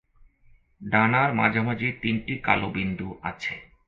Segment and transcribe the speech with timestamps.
[0.81, 3.55] ডানার মাঝামাঝি তিনটি কালো বিন্দু আছে।